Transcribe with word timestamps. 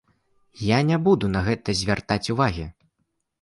Я 0.67 0.79
не 0.87 0.97
буду 1.07 1.29
на 1.35 1.43
гэта 1.49 1.77
звяртаць 1.83 2.31
увагі! 2.37 2.65